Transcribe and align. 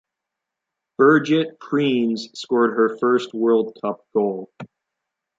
Birgit 0.99 1.59
Prinz 1.59 2.27
scored 2.33 2.71
her 2.75 2.97
first 2.97 3.35
World 3.35 3.77
Cup 3.83 4.01
goal. 4.15 4.49